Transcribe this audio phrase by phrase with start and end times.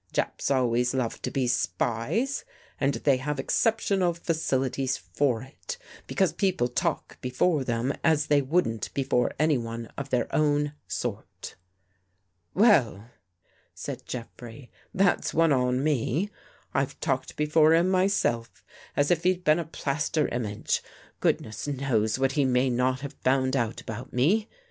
[0.11, 2.43] Japs always love to be spies
[2.79, 5.77] and they have excep tional facilities for it,
[6.07, 11.53] because people talk before them as they wouldn't before anyone of their own sort.""
[12.55, 13.11] Well,"
[13.75, 16.31] said Jeffrey," that's one on me.
[16.73, 18.65] I've talked before him myself,
[18.97, 20.81] as if he'd been a plaster image.
[21.19, 24.49] Goodness knows what he may not have found out about me.